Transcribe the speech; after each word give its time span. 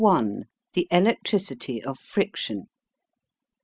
CHAPTER 0.03 0.19
I. 0.39 0.43
THE 0.73 0.87
ELECTRICITY 0.89 1.83
OF 1.83 1.99
FRICTION. 1.99 2.65